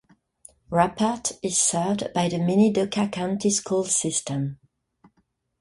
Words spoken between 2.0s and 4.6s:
by the Minidoka County Schools system.